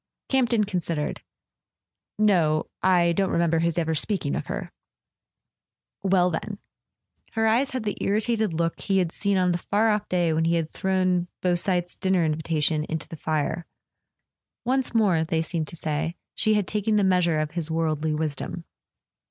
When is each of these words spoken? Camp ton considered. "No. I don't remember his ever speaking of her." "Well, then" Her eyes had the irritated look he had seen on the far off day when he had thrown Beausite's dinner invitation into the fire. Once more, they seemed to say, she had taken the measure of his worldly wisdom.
Camp 0.29 0.49
ton 0.49 0.63
considered. 0.63 1.21
"No. 2.17 2.71
I 2.81 3.11
don't 3.11 3.29
remember 3.29 3.59
his 3.59 3.77
ever 3.77 3.93
speaking 3.93 4.33
of 4.35 4.47
her." 4.47 4.71
"Well, 6.01 6.31
then" 6.31 6.57
Her 7.33 7.45
eyes 7.45 7.69
had 7.69 7.83
the 7.83 7.95
irritated 8.01 8.51
look 8.51 8.79
he 8.81 8.97
had 8.97 9.11
seen 9.11 9.37
on 9.37 9.51
the 9.51 9.59
far 9.59 9.91
off 9.91 10.09
day 10.09 10.33
when 10.33 10.45
he 10.45 10.55
had 10.55 10.71
thrown 10.71 11.27
Beausite's 11.43 11.95
dinner 11.95 12.25
invitation 12.25 12.83
into 12.89 13.07
the 13.07 13.15
fire. 13.15 13.67
Once 14.65 14.95
more, 14.95 15.23
they 15.23 15.43
seemed 15.43 15.67
to 15.67 15.75
say, 15.75 16.15
she 16.33 16.55
had 16.55 16.67
taken 16.67 16.95
the 16.95 17.03
measure 17.03 17.37
of 17.37 17.51
his 17.51 17.69
worldly 17.69 18.15
wisdom. 18.15 18.63